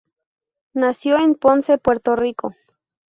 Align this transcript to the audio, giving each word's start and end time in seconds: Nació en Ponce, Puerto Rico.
Nació 0.73 1.19
en 1.19 1.35
Ponce, 1.35 1.77
Puerto 1.77 2.15
Rico. 2.15 2.55